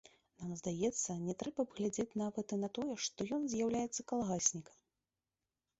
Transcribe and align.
Нам 0.43 0.53
здаецца, 0.61 1.17
не 1.27 1.35
трэба 1.43 1.61
б 1.65 1.69
глядзець 1.81 2.17
нават 2.23 2.47
і 2.59 2.59
на 2.63 2.73
тое, 2.79 2.91
што 3.09 3.19
ён 3.39 3.47
з'яўляецца 3.53 4.01
калгаснікам. 4.15 4.77